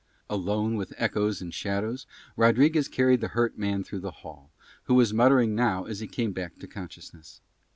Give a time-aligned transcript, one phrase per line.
[0.31, 4.49] Alone with echoes and shadows Rodriguez carried the hurt man through the hall,
[4.85, 7.39] who was muttering now as he came back to consciousness.